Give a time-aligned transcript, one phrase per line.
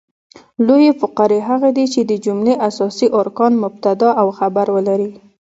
[0.65, 5.09] لویي فقرې هغه دي، چي د جملې اساسي ارکان مبتداء او خبر ولري.